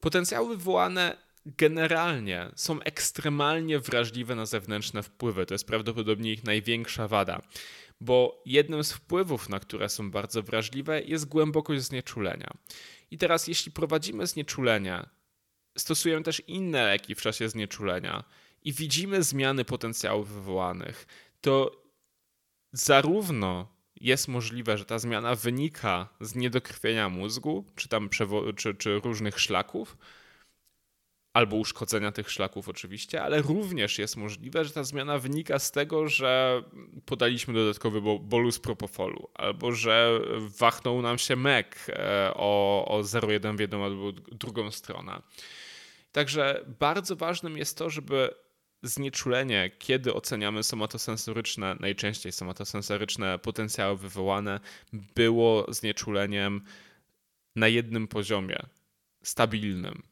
Potencjały 0.00 0.56
wywołane 0.56 1.29
generalnie 1.46 2.50
są 2.56 2.82
ekstremalnie 2.82 3.78
wrażliwe 3.78 4.34
na 4.34 4.46
zewnętrzne 4.46 5.02
wpływy. 5.02 5.46
To 5.46 5.54
jest 5.54 5.66
prawdopodobnie 5.66 6.32
ich 6.32 6.44
największa 6.44 7.08
wada, 7.08 7.42
bo 8.00 8.42
jednym 8.46 8.84
z 8.84 8.92
wpływów, 8.92 9.48
na 9.48 9.60
które 9.60 9.88
są 9.88 10.10
bardzo 10.10 10.42
wrażliwe, 10.42 11.02
jest 11.02 11.28
głębokość 11.28 11.82
znieczulenia. 11.82 12.50
I 13.10 13.18
teraz, 13.18 13.48
jeśli 13.48 13.72
prowadzimy 13.72 14.26
znieczulenie, 14.26 15.06
stosujemy 15.78 16.22
też 16.22 16.42
inne 16.46 16.84
leki 16.86 17.14
w 17.14 17.20
czasie 17.20 17.48
znieczulenia 17.48 18.24
i 18.62 18.72
widzimy 18.72 19.22
zmiany 19.22 19.64
potencjałów 19.64 20.28
wywołanych, 20.28 21.06
to 21.40 21.82
zarówno 22.72 23.68
jest 23.96 24.28
możliwe, 24.28 24.78
że 24.78 24.84
ta 24.84 24.98
zmiana 24.98 25.34
wynika 25.34 26.08
z 26.20 26.34
niedokrwienia 26.34 27.08
mózgu, 27.08 27.64
czy 27.76 27.88
tam 27.88 28.08
czy, 28.56 28.74
czy 28.74 29.00
różnych 29.00 29.40
szlaków, 29.40 29.96
albo 31.32 31.56
uszkodzenia 31.56 32.12
tych 32.12 32.30
szlaków 32.30 32.68
oczywiście, 32.68 33.22
ale 33.22 33.42
również 33.42 33.98
jest 33.98 34.16
możliwe, 34.16 34.64
że 34.64 34.70
ta 34.70 34.84
zmiana 34.84 35.18
wynika 35.18 35.58
z 35.58 35.70
tego, 35.70 36.08
że 36.08 36.62
podaliśmy 37.04 37.54
dodatkowy 37.54 38.00
bolus 38.20 38.58
propofolu, 38.58 39.28
albo 39.34 39.72
że 39.72 40.20
wachnął 40.58 41.02
nam 41.02 41.18
się 41.18 41.36
MEK 41.36 41.86
e, 41.88 42.32
o, 42.34 42.84
o 42.88 43.00
0,1 43.00 43.56
w 43.56 43.60
jedną 43.60 43.84
albo 43.84 44.12
drugą 44.12 44.70
stronę. 44.70 45.22
Także 46.12 46.64
bardzo 46.80 47.16
ważnym 47.16 47.58
jest 47.58 47.78
to, 47.78 47.90
żeby 47.90 48.34
znieczulenie, 48.82 49.70
kiedy 49.78 50.14
oceniamy 50.14 50.62
somatosensoryczne, 50.62 51.76
najczęściej 51.80 52.32
somatosensoryczne 52.32 53.38
potencjały 53.38 53.96
wywołane, 53.96 54.60
było 54.92 55.66
znieczuleniem 55.68 56.64
na 57.56 57.68
jednym 57.68 58.08
poziomie, 58.08 58.58
stabilnym 59.22 60.09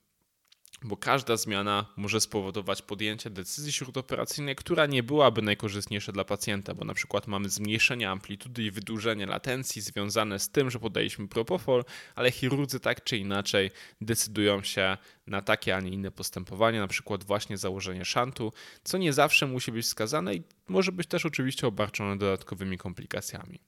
bo 0.82 0.96
każda 0.96 1.36
zmiana 1.36 1.86
może 1.96 2.20
spowodować 2.20 2.82
podjęcie 2.82 3.30
decyzji 3.30 3.72
śródoperacyjnej, 3.72 4.56
która 4.56 4.86
nie 4.86 5.02
byłaby 5.02 5.42
najkorzystniejsza 5.42 6.12
dla 6.12 6.24
pacjenta, 6.24 6.74
bo 6.74 6.84
na 6.84 6.94
przykład 6.94 7.26
mamy 7.26 7.48
zmniejszenie 7.48 8.10
amplitudy 8.10 8.62
i 8.62 8.70
wydłużenie 8.70 9.26
latencji 9.26 9.82
związane 9.82 10.38
z 10.38 10.50
tym, 10.50 10.70
że 10.70 10.78
podaliśmy 10.78 11.28
propofol, 11.28 11.84
ale 12.14 12.30
chirurdzy 12.30 12.80
tak 12.80 13.04
czy 13.04 13.16
inaczej 13.16 13.70
decydują 14.00 14.62
się 14.62 14.96
na 15.26 15.42
takie, 15.42 15.76
a 15.76 15.80
nie 15.80 15.90
inne 15.90 16.10
postępowanie, 16.10 16.80
na 16.80 16.88
przykład 16.88 17.24
właśnie 17.24 17.58
założenie 17.58 18.04
szantu, 18.04 18.52
co 18.84 18.98
nie 18.98 19.12
zawsze 19.12 19.46
musi 19.46 19.72
być 19.72 19.86
wskazane 19.86 20.34
i 20.34 20.42
może 20.68 20.92
być 20.92 21.08
też 21.08 21.26
oczywiście 21.26 21.66
obarczone 21.66 22.18
dodatkowymi 22.18 22.78
komplikacjami. 22.78 23.60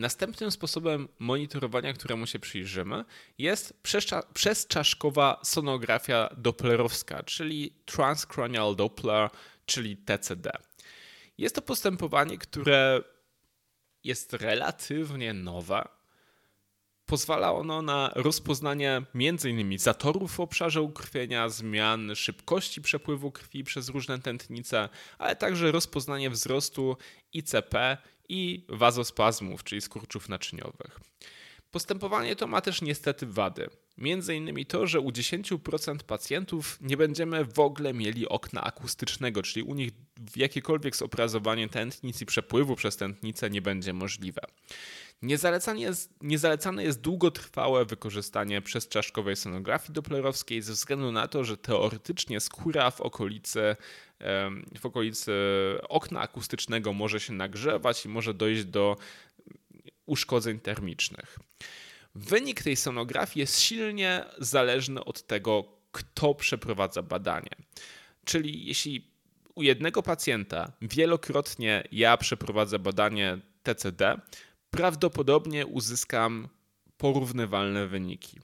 Następnym 0.00 0.50
sposobem 0.50 1.08
monitorowania, 1.18 1.92
któremu 1.92 2.26
się 2.26 2.38
przyjrzymy, 2.38 3.04
jest 3.38 3.82
przezczaszkowa 4.34 5.40
sonografia 5.44 6.34
dopplerowska, 6.36 7.22
czyli 7.22 7.74
Transcranial 7.84 8.76
Doppler, 8.76 9.30
czyli 9.66 9.96
TCD. 9.96 10.50
Jest 11.38 11.54
to 11.54 11.62
postępowanie, 11.62 12.38
które 12.38 13.00
jest 14.04 14.32
relatywnie 14.32 15.32
nowe. 15.32 15.88
Pozwala 17.06 17.52
ono 17.52 17.82
na 17.82 18.10
rozpoznanie 18.14 19.02
m.in. 19.14 19.78
zatorów 19.78 20.32
w 20.32 20.40
obszarze 20.40 20.82
ukrwienia, 20.82 21.48
zmian 21.48 22.16
szybkości 22.16 22.82
przepływu 22.82 23.32
krwi 23.32 23.64
przez 23.64 23.88
różne 23.88 24.18
tętnice, 24.18 24.88
ale 25.18 25.36
także 25.36 25.72
rozpoznanie 25.72 26.30
wzrostu 26.30 26.96
ICP 27.32 27.98
i 28.30 28.64
wazospazmów, 28.68 29.64
czyli 29.64 29.80
skurczów 29.80 30.28
naczyniowych. 30.28 31.00
Postępowanie 31.70 32.36
to 32.36 32.46
ma 32.46 32.60
też 32.60 32.82
niestety 32.82 33.26
wady. 33.26 33.70
Między 33.98 34.34
innymi 34.34 34.66
to, 34.66 34.86
że 34.86 35.00
u 35.00 35.10
10% 35.10 35.98
pacjentów 35.98 36.78
nie 36.80 36.96
będziemy 36.96 37.44
w 37.44 37.58
ogóle 37.58 37.94
mieli 37.94 38.28
okna 38.28 38.64
akustycznego, 38.64 39.42
czyli 39.42 39.62
u 39.62 39.74
nich 39.74 39.90
jakiekolwiek 40.36 40.96
zobrazowanie 40.96 41.68
tętnic 41.68 42.22
i 42.22 42.26
przepływu 42.26 42.76
przez 42.76 42.96
tętnicę 42.96 43.50
nie 43.50 43.62
będzie 43.62 43.92
możliwe. 43.92 44.42
Niezalecane 45.22 45.80
jest, 45.80 46.10
niezalecane 46.20 46.84
jest 46.84 47.00
długotrwałe 47.00 47.84
wykorzystanie 47.84 48.62
przezczaszkowej 48.62 49.36
sonografii 49.36 49.92
doplerowskiej 49.92 50.62
ze 50.62 50.72
względu 50.72 51.12
na 51.12 51.28
to, 51.28 51.44
że 51.44 51.56
teoretycznie 51.56 52.40
skóra 52.40 52.90
w 52.90 53.00
okolicy, 53.00 53.76
w 54.78 54.86
okolicy 54.86 55.32
okna 55.88 56.20
akustycznego 56.20 56.92
może 56.92 57.20
się 57.20 57.32
nagrzewać 57.32 58.04
i 58.04 58.08
może 58.08 58.34
dojść 58.34 58.64
do 58.64 58.96
uszkodzeń 60.06 60.60
termicznych. 60.60 61.38
Wynik 62.14 62.62
tej 62.62 62.76
sonografii 62.76 63.40
jest 63.40 63.60
silnie 63.60 64.24
zależny 64.38 65.04
od 65.04 65.26
tego, 65.26 65.64
kto 65.92 66.34
przeprowadza 66.34 67.02
badanie. 67.02 67.50
Czyli 68.24 68.66
jeśli 68.66 69.10
u 69.54 69.62
jednego 69.62 70.02
pacjenta 70.02 70.72
wielokrotnie 70.82 71.84
ja 71.92 72.16
przeprowadzę 72.16 72.78
badanie 72.78 73.38
TCD, 73.62 74.20
prawdopodobnie 74.70 75.66
uzyskam 75.66 76.48
porównywalne 76.96 77.86
wyniki. 77.86 78.38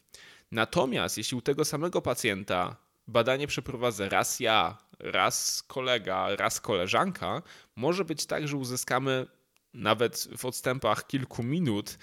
Natomiast 0.52 1.18
jeśli 1.18 1.36
u 1.36 1.40
tego 1.40 1.64
samego 1.64 2.02
pacjenta 2.02 2.76
badanie 3.08 3.46
przeprowadzę 3.46 4.08
raz 4.08 4.40
ja, 4.40 4.78
raz 4.98 5.62
kolega, 5.62 6.36
raz 6.36 6.60
koleżanka, 6.60 7.42
może 7.76 8.04
być 8.04 8.26
tak, 8.26 8.48
że 8.48 8.56
uzyskamy 8.56 9.26
nawet 9.74 10.28
w 10.38 10.44
odstępach 10.44 11.06
kilku 11.06 11.42
minut 11.42 11.98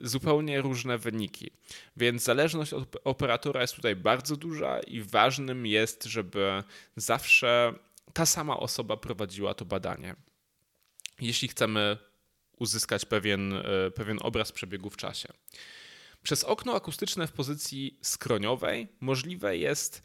zupełnie 0.00 0.60
różne 0.60 0.98
wyniki. 0.98 1.50
Więc 1.96 2.22
zależność 2.22 2.72
od 2.72 2.96
operatora 3.04 3.60
jest 3.60 3.74
tutaj 3.74 3.96
bardzo 3.96 4.36
duża 4.36 4.80
i 4.80 5.00
ważnym 5.00 5.66
jest, 5.66 6.04
żeby 6.04 6.62
zawsze 6.96 7.74
ta 8.12 8.26
sama 8.26 8.56
osoba 8.56 8.96
prowadziła 8.96 9.54
to 9.54 9.64
badanie. 9.64 10.14
Jeśli 11.20 11.48
chcemy 11.48 11.98
uzyskać 12.58 13.04
pewien, 13.04 13.52
e, 13.52 13.90
pewien 13.90 14.18
obraz 14.22 14.52
przebiegu 14.52 14.90
w 14.90 14.96
czasie. 14.96 15.28
Przez 16.22 16.44
okno 16.44 16.74
akustyczne 16.74 17.26
w 17.26 17.32
pozycji 17.32 17.98
skroniowej 18.02 18.88
możliwe 19.00 19.56
jest 19.56 20.02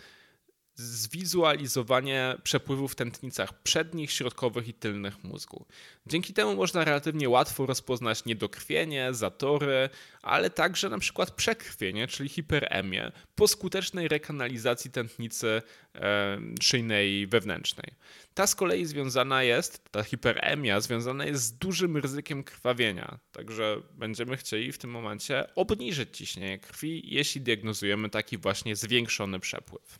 zwizualizowanie 0.76 2.36
przepływu 2.44 2.88
w 2.88 2.96
tętnicach 2.96 3.62
przednich, 3.62 4.12
środkowych 4.12 4.68
i 4.68 4.74
tylnych 4.74 5.24
mózgu. 5.24 5.66
Dzięki 6.08 6.34
temu 6.34 6.56
można 6.56 6.84
relatywnie 6.84 7.30
łatwo 7.30 7.66
rozpoznać 7.66 8.26
niedokrwienie, 8.26 9.14
zatory, 9.14 9.90
ale 10.22 10.50
także 10.50 10.90
na 10.90 11.00
przykład 11.00 11.32
przekrwienie, 11.32 12.08
czyli 12.08 12.30
hiperemię, 12.30 13.12
po 13.36 13.48
skutecznej 13.48 14.08
rekanalizacji 14.08 14.92
tętnicy 14.92 15.62
e, 15.96 16.40
szyjnej 16.62 17.28
wewnętrznej. 17.28 17.94
Ta 18.34 18.48
z 18.48 18.56
kolei 18.56 18.86
związana 18.86 19.44
jest, 19.44 19.92
ta 19.92 20.04
hiperemia 20.04 20.82
związana 20.82 21.26
jest 21.26 21.44
z 21.44 21.58
dużym 21.58 21.98
ryzykiem 21.98 22.44
krwawienia, 22.44 23.20
także 23.32 23.82
będziemy 23.94 24.38
chcieli 24.38 24.72
w 24.72 24.78
tym 24.78 24.90
momencie 24.90 25.56
obniżyć 25.56 26.18
ciśnienie 26.18 26.60
krwi, 26.60 27.14
jeśli 27.16 27.42
diagnozujemy 27.42 28.10
taki 28.10 28.38
właśnie 28.38 28.76
zwiększony 28.76 29.40
przepływ. 29.40 30.00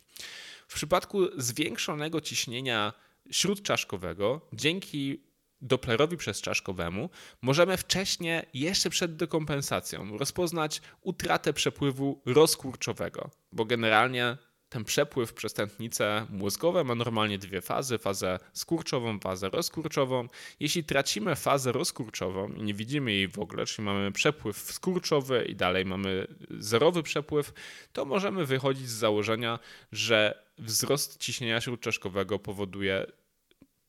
W 0.74 0.76
przypadku 0.76 1.40
zwiększonego 1.40 2.20
ciśnienia 2.20 2.92
śródczaszkowego, 3.30 4.48
dzięki 4.52 5.24
Dopplerowi 5.60 6.16
przezczaszkowemu, 6.16 7.10
możemy 7.42 7.76
wcześniej, 7.76 8.42
jeszcze 8.54 8.90
przed 8.90 9.16
dekompensacją, 9.16 10.18
rozpoznać 10.18 10.82
utratę 11.00 11.52
przepływu 11.52 12.22
rozkurczowego, 12.26 13.30
bo 13.52 13.64
generalnie 13.64 14.36
ten 14.74 14.84
przepływ 14.84 15.32
przez 15.34 15.54
tętnice 15.54 16.26
mózgowe 16.30 16.84
ma 16.84 16.94
normalnie 16.94 17.38
dwie 17.38 17.60
fazy, 17.60 17.98
fazę 17.98 18.38
skurczową, 18.52 19.18
fazę 19.20 19.48
rozkurczową. 19.48 20.28
Jeśli 20.60 20.84
tracimy 20.84 21.36
fazę 21.36 21.72
rozkurczową 21.72 22.52
i 22.52 22.62
nie 22.62 22.74
widzimy 22.74 23.12
jej 23.12 23.28
w 23.28 23.38
ogóle, 23.38 23.66
czyli 23.66 23.86
mamy 23.86 24.12
przepływ 24.12 24.56
skurczowy 24.56 25.44
i 25.44 25.56
dalej 25.56 25.84
mamy 25.84 26.26
zerowy 26.50 27.02
przepływ, 27.02 27.52
to 27.92 28.04
możemy 28.04 28.46
wychodzić 28.46 28.88
z 28.88 28.92
założenia, 28.92 29.58
że 29.92 30.44
wzrost 30.58 31.18
ciśnienia 31.20 31.60
śródczaszkowego 31.60 32.38
powoduje 32.38 33.06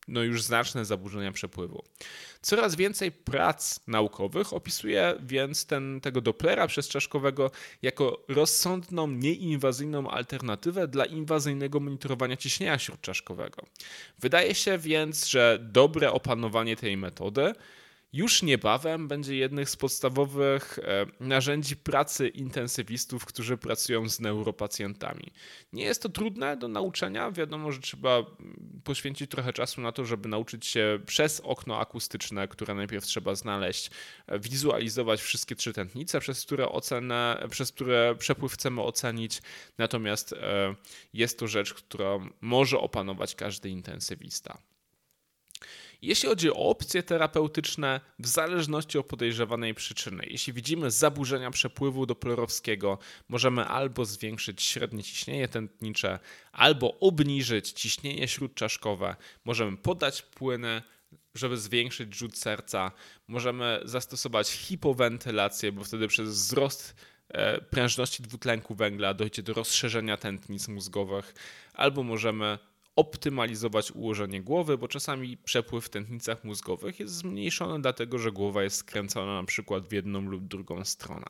no 0.08 0.24
już 0.24 0.44
znaczne 0.44 0.86
zaburzenia 0.86 1.32
przepływu. 1.32 1.84
Coraz 2.42 2.76
więcej 2.76 3.12
prac 3.12 3.80
naukowych 3.88 4.54
opisuje 4.54 5.16
więc 5.24 5.66
ten, 5.66 6.02
tego 6.02 6.22
Dopplera 6.22 6.68
przezczaszkowego 6.68 7.52
jako 7.82 8.24
rozsądną, 8.28 9.08
nieinwazyjną 9.08 10.10
alternatywę 10.10 10.88
dla 10.88 11.06
inwazyjnego 11.06 11.80
monitorowania 11.80 12.38
ciśnienia 12.38 12.80
śródczaszkowego. 12.80 13.66
Wydaje 14.20 14.56
się 14.56 14.78
więc, 14.78 15.26
że 15.26 15.60
dobre 15.62 16.12
opanowanie 16.12 16.76
tej 16.76 16.98
metody 16.98 17.54
już 18.16 18.44
niebawem 18.44 19.08
będzie 19.08 19.36
jednym 19.36 19.66
z 19.66 19.76
podstawowych 19.76 20.80
e, 20.80 21.06
narzędzi 21.20 21.76
pracy 21.76 22.28
intensywistów, 22.28 23.26
którzy 23.26 23.58
pracują 23.58 24.10
z 24.10 24.20
neuropacjentami. 24.20 25.32
Nie 25.74 25.84
jest 25.84 26.02
to 26.02 26.10
trudne 26.10 26.58
do 26.58 26.68
nauczenia. 26.68 27.32
Wiadomo, 27.32 27.72
że 27.72 27.80
trzeba 27.80 28.18
mm, 28.18 28.82
poświęcić 28.84 29.32
trochę 29.32 29.54
czasu 29.54 29.82
na 29.82 29.92
to, 29.92 30.06
żeby 30.06 30.30
nauczyć 30.30 30.66
się 30.66 31.00
przez 31.06 31.40
okno 31.40 31.80
akustyczne, 31.80 32.48
które 32.48 32.76
najpierw 32.76 33.06
trzeba 33.06 33.36
znaleźć, 33.36 33.92
e, 34.28 34.40
wizualizować 34.40 35.22
wszystkie 35.22 35.56
trzy 35.56 35.74
tętnice, 35.74 36.20
przez 36.20 36.46
które 36.46 36.70
ocenę, 36.70 37.48
przez 37.50 37.72
które 37.72 38.16
przepływ 38.20 38.54
chcemy 38.54 38.82
ocenić. 38.82 39.42
Natomiast 39.78 40.34
e, 40.34 40.76
jest 41.14 41.40
to 41.40 41.48
rzecz, 41.48 41.74
którą 41.74 42.30
może 42.42 42.80
opanować 42.80 43.36
każdy 43.36 43.70
intensywista. 43.70 44.58
Jeśli 46.06 46.30
chodzi 46.30 46.52
o 46.52 46.56
opcje 46.56 47.04
terapeutyczne, 47.04 48.02
w 48.20 48.28
zależności 48.28 48.98
od 48.98 49.06
podejrzewanej 49.06 49.74
przyczyny, 49.74 50.24
jeśli 50.30 50.54
widzimy 50.54 50.92
zaburzenia 50.92 51.52
przepływu 51.52 52.06
doplerowskiego, 52.06 52.98
możemy 53.30 53.66
albo 53.66 54.06
zwiększyć 54.06 54.64
średnie 54.64 55.04
ciśnienie 55.04 55.48
tętnicze, 55.48 56.20
albo 56.52 57.00
obniżyć 57.00 57.72
ciśnienie 57.72 58.28
śródczaszkowe, 58.28 59.16
możemy 59.46 59.78
podać 59.78 60.22
płyny, 60.22 60.82
żeby 61.36 61.58
zwiększyć 61.58 62.16
rzut 62.16 62.38
serca, 62.38 62.92
możemy 63.28 63.80
zastosować 63.84 64.50
hipowentylację, 64.50 65.72
bo 65.72 65.84
wtedy 65.84 66.08
przez 66.08 66.30
wzrost 66.30 66.96
e, 67.30 67.62
prężności 67.62 68.24
dwutlenku 68.24 68.76
węgla 68.76 69.14
dojdzie 69.14 69.44
do 69.44 69.54
rozszerzenia 69.54 70.18
tętnic 70.18 70.68
mózgowych, 70.68 71.34
albo 71.74 72.04
możemy 72.04 72.60
optymalizować 72.96 73.92
ułożenie 73.92 74.42
głowy, 74.42 74.78
bo 74.78 74.88
czasami 74.88 75.38
przepływ 75.38 75.86
w 75.86 75.90
tętnicach 75.90 76.44
mózgowych 76.44 77.00
jest 77.00 77.14
zmniejszony 77.14 77.82
dlatego, 77.82 78.20
że 78.20 78.32
głowa 78.32 78.64
jest 78.64 78.78
skręcona 78.78 79.42
na 79.42 79.44
przykład 79.44 79.88
w 79.88 79.92
jedną 79.92 80.22
lub 80.22 80.48
drugą 80.48 80.86
stronę. 80.86 81.26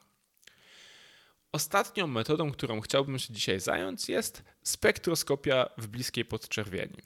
Ostatnią 1.52 2.08
metodą, 2.08 2.52
którą 2.52 2.82
chciałbym 2.82 3.20
się 3.20 3.34
dzisiaj 3.34 3.60
zająć, 3.60 4.10
jest 4.10 4.44
spektroskopia 4.64 5.70
w 5.78 5.88
bliskiej 5.88 6.26
podczerwieni. 6.26 6.98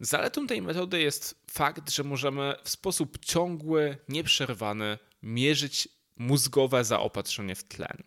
Zaletą 0.00 0.46
tej 0.46 0.62
metody 0.62 1.00
jest 1.00 1.44
fakt, 1.50 1.90
że 1.90 2.04
możemy 2.04 2.54
w 2.64 2.68
sposób 2.68 3.18
ciągły, 3.18 3.96
nieprzerwany 4.08 4.98
mierzyć 5.22 5.88
mózgowe 6.16 6.84
zaopatrzenie 6.84 7.54
w 7.54 7.64
tlen. 7.64 8.02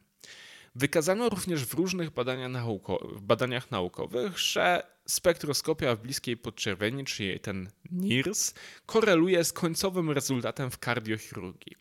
Wykazano 0.76 1.30
również 1.30 1.66
w 1.66 1.74
różnych 1.74 2.10
badaniach, 2.10 2.52
nauko 2.52 3.08
badaniach 3.22 3.72
naukowych, 3.72 4.40
że 4.40 4.84
spektroskopia 5.08 5.96
w 5.96 6.02
bliskiej 6.02 6.38
podczerwieni, 6.38 7.06
czyli 7.06 7.40
ten 7.40 7.70
NIRS, 7.92 8.54
koreluje 8.86 9.44
z 9.44 9.54
końcowym 9.54 10.12
rezultatem 10.12 10.72
w 10.72 10.78
kardiochirurgii. 10.78 11.76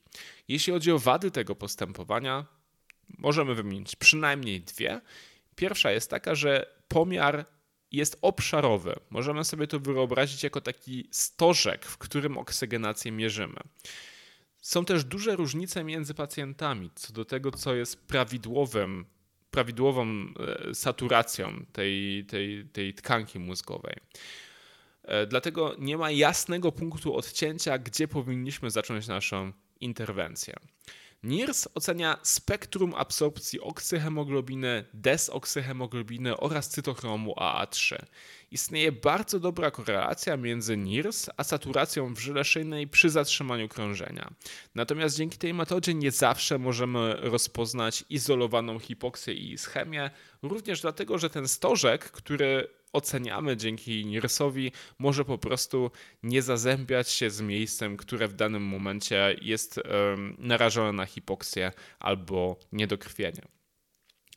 Jeśli 0.48 0.72
chodzi 0.72 0.92
o 0.92 0.98
wady 0.98 1.30
tego 1.30 1.54
postępowania, 1.54 2.46
możemy 3.18 3.54
wymienić 3.54 3.96
przynajmniej 3.96 4.60
dwie. 4.60 5.00
Pierwsza 5.56 5.90
jest 5.90 6.10
taka, 6.10 6.34
że 6.34 6.74
pomiar 6.88 7.44
jest 7.92 8.18
obszarowy. 8.22 8.94
Możemy 9.10 9.44
sobie 9.44 9.66
to 9.66 9.80
wyobrazić 9.80 10.42
jako 10.42 10.60
taki 10.60 11.08
stożek, 11.10 11.86
w 11.86 11.98
którym 11.98 12.38
oksygenację 12.38 13.12
mierzymy. 13.12 13.60
Są 14.60 14.84
też 14.84 15.04
duże 15.04 15.36
różnice 15.36 15.84
między 15.84 16.14
pacjentami 16.14 16.90
co 16.94 17.12
do 17.12 17.24
tego, 17.24 17.50
co 17.50 17.74
jest 17.74 18.06
prawidłowym, 18.06 19.06
prawidłową 19.50 20.06
e, 20.06 20.74
saturacją 20.74 21.64
tej, 21.72 22.26
tej, 22.26 22.68
tej 22.72 22.94
tkanki 22.94 23.38
mózgowej. 23.38 23.96
E, 25.02 25.26
dlatego 25.26 25.74
nie 25.78 25.96
ma 25.98 26.10
jasnego 26.10 26.72
punktu 26.72 27.16
odcięcia, 27.16 27.78
gdzie 27.78 28.08
powinniśmy 28.08 28.70
zacząć 28.70 29.06
naszą 29.06 29.52
interwencję. 29.80 30.54
NIRS 31.22 31.68
ocenia 31.74 32.18
spektrum 32.22 32.94
absorpcji 32.94 33.60
oksyhemoglobiny, 33.60 34.84
desoksyhemoglobiny 34.94 36.36
oraz 36.36 36.68
cytochromu 36.68 37.32
AA3. 37.32 37.96
Istnieje 38.50 38.92
bardzo 38.92 39.40
dobra 39.40 39.70
korelacja 39.70 40.36
między 40.36 40.76
NIRS 40.76 41.30
a 41.36 41.44
saturacją 41.44 42.14
w 42.14 42.18
żyle 42.18 42.44
szyjnej 42.44 42.88
przy 42.88 43.10
zatrzymaniu 43.10 43.68
krążenia. 43.68 44.30
Natomiast 44.74 45.16
dzięki 45.16 45.38
tej 45.38 45.54
metodzie 45.54 45.94
nie 45.94 46.10
zawsze 46.10 46.58
możemy 46.58 47.16
rozpoznać 47.16 48.04
izolowaną 48.10 48.78
hipoksję 48.78 49.34
i 49.34 49.52
ischemię, 49.52 50.10
również 50.42 50.80
dlatego, 50.80 51.18
że 51.18 51.30
ten 51.30 51.48
stożek, 51.48 52.10
który 52.10 52.68
oceniamy 52.92 53.56
dzięki 53.56 54.06
NIRS-owi, 54.06 54.72
może 54.98 55.24
po 55.24 55.38
prostu 55.38 55.90
nie 56.22 56.42
zazębiać 56.42 57.10
się 57.10 57.30
z 57.30 57.40
miejscem, 57.40 57.96
które 57.96 58.28
w 58.28 58.32
danym 58.34 58.62
momencie 58.62 59.36
jest 59.42 59.80
narażone 60.38 60.92
na 60.92 61.06
hipoksję 61.06 61.72
albo 61.98 62.56
niedokrwienie. 62.72 63.57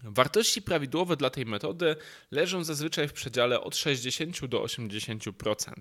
Wartości 0.03 0.61
prawidłowe 0.61 1.17
dla 1.17 1.29
tej 1.29 1.45
metody 1.45 1.95
leżą 2.31 2.63
zazwyczaj 2.63 3.07
w 3.07 3.13
przedziale 3.13 3.61
od 3.61 3.75
60 3.75 4.45
do 4.45 4.63
80%. 4.63 5.73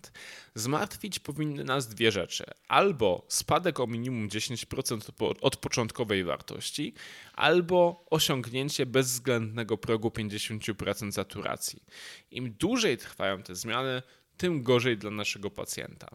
Zmartwić 0.55 1.19
powinny 1.19 1.65
nas 1.65 1.89
dwie 1.89 2.13
rzeczy: 2.13 2.45
albo 2.69 3.27
spadek 3.29 3.81
o 3.81 3.87
minimum 3.87 4.29
10% 4.29 5.35
od 5.41 5.57
początkowej 5.57 6.25
wartości, 6.25 6.95
albo 7.35 8.05
osiągnięcie 8.11 8.87
bezwzględnego 8.87 9.79
progu 9.79 10.09
50% 10.09 11.13
saturacji. 11.13 11.83
Im 12.31 12.53
dłużej 12.53 12.99
trwają 12.99 13.43
te 13.43 13.55
zmiany, 13.55 14.03
tym 14.37 14.63
gorzej 14.63 14.99
dla 14.99 15.11
naszego 15.11 15.51
pacjenta. 15.51 16.09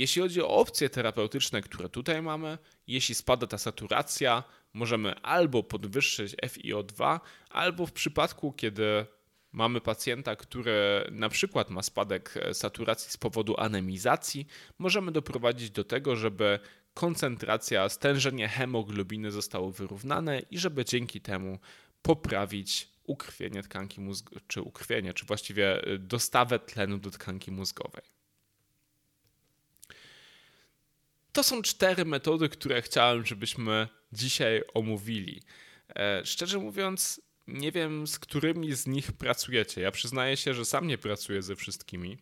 Jeśli 0.00 0.22
chodzi 0.22 0.42
o 0.42 0.48
opcje 0.48 0.90
terapeutyczne, 0.90 1.62
które 1.62 1.88
tutaj 1.88 2.22
mamy, 2.22 2.58
jeśli 2.86 3.14
spada 3.14 3.46
ta 3.46 3.58
saturacja, 3.58 4.44
możemy 4.72 5.14
albo 5.14 5.62
podwyższyć 5.62 6.36
FiO2, 6.36 7.20
albo 7.50 7.86
w 7.86 7.92
przypadku, 7.92 8.52
kiedy 8.52 9.06
mamy 9.52 9.80
pacjenta, 9.80 10.36
który 10.36 11.06
na 11.10 11.28
przykład 11.28 11.70
ma 11.70 11.82
spadek 11.82 12.34
saturacji 12.52 13.10
z 13.10 13.16
powodu 13.16 13.54
anemizacji, 13.58 14.46
możemy 14.78 15.12
doprowadzić 15.12 15.70
do 15.70 15.84
tego, 15.84 16.16
żeby 16.16 16.58
koncentracja, 16.94 17.88
stężenie 17.88 18.48
hemoglobiny 18.48 19.30
zostało 19.30 19.70
wyrównane 19.72 20.40
i 20.50 20.58
żeby 20.58 20.84
dzięki 20.84 21.20
temu 21.20 21.58
poprawić 22.02 22.88
ukrwienie 23.04 23.62
tkanki 23.62 24.00
mózgowej, 24.00 24.40
czy 24.46 24.62
ukrwienie, 24.62 25.14
czy 25.14 25.26
właściwie 25.26 25.82
dostawę 25.98 26.58
tlenu 26.58 26.98
do 26.98 27.10
tkanki 27.10 27.50
mózgowej. 27.50 28.19
To 31.40 31.44
są 31.44 31.62
cztery 31.62 32.04
metody, 32.04 32.48
które 32.48 32.82
chciałem, 32.82 33.26
żebyśmy 33.26 33.88
dzisiaj 34.12 34.62
omówili. 34.74 35.42
E, 35.96 36.22
szczerze 36.24 36.58
mówiąc, 36.58 37.20
nie 37.46 37.72
wiem, 37.72 38.06
z 38.06 38.18
którymi 38.18 38.74
z 38.74 38.86
nich 38.86 39.12
pracujecie. 39.12 39.80
Ja 39.80 39.90
przyznaję 39.90 40.36
się, 40.36 40.54
że 40.54 40.64
sam 40.64 40.86
nie 40.86 40.98
pracuję 40.98 41.42
ze 41.42 41.56
wszystkimi. 41.56 42.18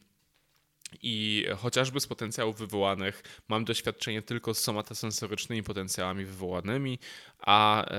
I 1.03 1.47
chociażby 1.57 2.01
z 2.01 2.07
potencjałów 2.07 2.59
wywołanych 2.59 3.23
mam 3.49 3.65
doświadczenie 3.65 4.23
tylko 4.23 4.55
z 4.55 4.59
somatosensorycznymi 4.59 5.63
potencjałami 5.63 6.25
wywołanymi, 6.25 6.99
a 7.39 7.85
e, 7.85 7.97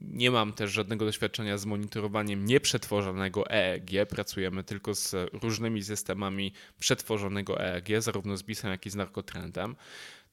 nie 0.00 0.30
mam 0.30 0.52
też 0.52 0.70
żadnego 0.70 1.04
doświadczenia 1.04 1.58
z 1.58 1.66
monitorowaniem 1.66 2.44
nieprzetworzonego 2.44 3.50
EEG. 3.50 4.08
Pracujemy 4.08 4.64
tylko 4.64 4.94
z 4.94 5.14
różnymi 5.42 5.84
systemami 5.84 6.52
przetworzonego 6.78 7.60
EEG, 7.60 7.88
zarówno 7.98 8.36
z 8.36 8.42
BISem, 8.42 8.70
jak 8.70 8.86
i 8.86 8.90
z 8.90 8.94
narkotrendem. 8.94 9.76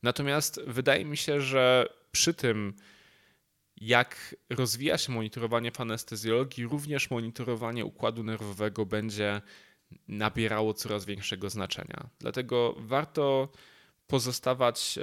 Natomiast 0.04 0.62
wydaje 0.68 1.06
mi 1.06 1.18
się, 1.18 1.42
że 1.42 1.90
przy 2.12 2.34
tym, 2.34 2.74
jak 3.78 4.36
rozwija 4.50 4.98
się 4.98 5.12
monitorowanie 5.12 5.72
w 5.72 5.82
anestezjologii, 5.82 6.66
również 6.66 7.10
monitorowanie 7.10 7.86
układu 7.86 8.24
nerwowego 8.24 8.86
będzie 8.86 9.42
nabierało 10.08 10.74
coraz 10.74 11.06
większego 11.06 11.50
znaczenia. 11.50 12.10
Dlatego 12.20 12.76
warto 12.78 13.50
pozostawać 14.08 14.98
e, 14.98 15.02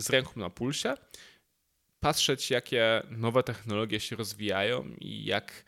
z 0.00 0.10
ręką 0.10 0.32
na 0.36 0.50
pulsie, 0.50 0.94
patrzeć, 2.00 2.50
jakie 2.50 3.02
nowe 3.10 3.42
technologie 3.42 4.00
się 4.00 4.16
rozwijają 4.16 4.84
i 5.00 5.24
jak 5.24 5.64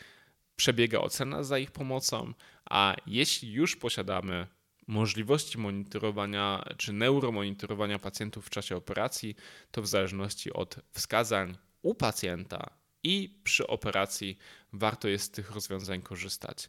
przebiega 0.57 0.99
ocena 0.99 1.43
za 1.43 1.59
ich 1.59 1.71
pomocą, 1.71 2.33
a 2.71 2.97
jeśli 3.07 3.53
już 3.53 3.77
posiadamy 3.77 4.47
możliwości 4.87 5.59
monitorowania 5.59 6.65
czy 6.77 6.93
neuromonitorowania 6.93 7.99
pacjentów 7.99 8.47
w 8.47 8.51
czasie 8.51 8.77
operacji, 8.77 9.37
to 9.71 9.83
w 9.83 9.87
zależności 9.87 10.53
od 10.53 10.77
wskazań 10.93 11.57
u 11.83 11.95
pacjenta 11.95 12.71
i 13.03 13.41
przy 13.45 13.67
operacji 13.67 14.39
warto 14.73 15.09
jest 15.09 15.25
z 15.25 15.31
tych 15.31 15.51
rozwiązań 15.51 16.03
korzystać. 16.03 16.69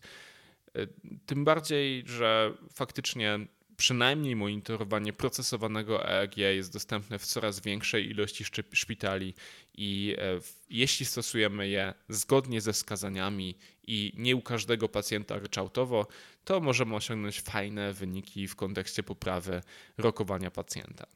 E, 0.76 0.88
tym 1.26 1.46
bardziej, 1.46 2.04
że 2.06 2.54
faktycznie 2.74 3.40
przynajmniej 3.78 4.36
monitorowanie 4.36 5.14
procesowanego 5.14 6.10
EEG 6.10 6.38
jest 6.38 6.74
dostępne 6.74 7.20
w 7.20 7.26
coraz 7.26 7.60
większej 7.60 8.10
ilości 8.10 8.44
szpitali 8.74 9.34
i 9.74 10.16
e, 10.18 10.40
jeśli 10.70 11.06
stosujemy 11.06 11.68
je 11.68 11.94
zgodnie 12.10 12.62
ze 12.62 12.74
wskazaniami 12.74 13.56
i 13.88 14.14
nie 14.18 14.36
u 14.36 14.42
każdego 14.42 14.90
pacjenta 14.90 15.40
ryczałtowo, 15.40 16.08
to 16.46 16.60
możemy 16.60 16.96
osiągnąć 16.96 17.42
fajne 17.42 17.94
wyniki 17.94 18.48
w 18.48 18.56
kontekście 18.56 19.04
poprawy 19.04 19.62
rokowania 19.98 20.52
pacjenta. 20.52 21.08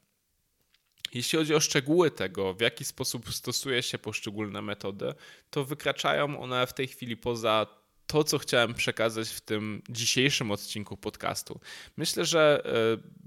Jeśli 1.14 1.40
chodzi 1.40 1.56
o 1.56 1.60
szczegóły 1.60 2.12
tego, 2.12 2.54
w 2.54 2.62
jaki 2.62 2.86
sposób 2.86 3.34
stosuje 3.34 3.84
się 3.84 3.98
poszczególne 3.98 4.62
metody, 4.62 5.14
to 5.50 5.66
wykraczają 5.66 6.40
one 6.40 6.68
w 6.68 6.74
tej 6.74 6.88
chwili 6.88 7.18
poza 7.18 7.81
to, 8.12 8.24
co 8.24 8.38
chciałem 8.38 8.74
przekazać 8.74 9.30
w 9.30 9.42
tym 9.42 9.82
dzisiejszym 9.90 10.52
odcinku 10.52 10.98
podcastu. 10.98 11.60
Myślę, 11.98 12.26
że, 12.26 12.64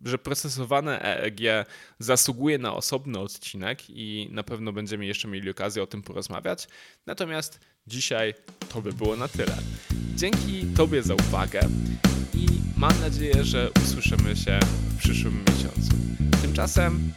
e, 0.05 0.09
że 0.09 0.19
procesowane 0.19 1.03
EEG 1.03 1.67
zasługuje 1.99 2.59
na 2.59 2.75
osobny 2.75 3.19
odcinek 3.19 3.91
i 3.91 4.29
na 4.31 4.43
pewno 4.43 4.73
będziemy 4.73 5.07
jeszcze 5.07 5.29
mieli 5.29 5.51
okazję 5.51 5.83
o 5.83 5.87
tym 5.87 6.03
porozmawiać. 6.03 6.69
Natomiast 7.07 7.61
dzisiaj 7.87 8.35
to 8.73 8.83
by 8.83 8.93
było 8.93 9.17
na 9.17 9.29
tyle. 9.29 9.57
Dzięki 10.17 10.67
Tobie 10.77 11.03
za 11.03 11.15
uwagę 11.15 11.61
i 12.35 12.47
mam 12.77 13.01
nadzieję, 13.01 13.45
że 13.45 13.71
usłyszymy 13.85 14.37
się 14.37 14.61
w 14.89 14.97
przyszłym 14.99 15.39
miesiącu. 15.39 15.91
Tymczasem 16.43 17.13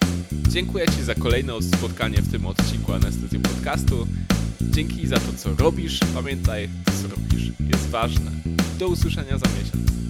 dziękuję 0.48 0.86
Ci 0.98 1.04
za 1.04 1.16
kolejne 1.16 1.62
spotkanie 1.62 2.22
w 2.22 2.32
tym 2.32 2.46
odcinku 2.46 2.94
Anestezji 2.94 3.40
Podcastu. 3.40 4.08
Dzięki 4.62 5.08
za 5.08 5.20
to, 5.20 5.34
co 5.38 5.64
robisz. 5.64 6.00
Pamiętaj, 6.14 6.70
to, 6.86 6.92
co 6.92 7.16
robisz 7.16 7.52
jest 7.60 7.90
ważne. 7.90 8.32
Do 8.80 8.88
usłyszenia 8.88 9.38
za 9.38 9.46
miesiąc. 9.60 10.07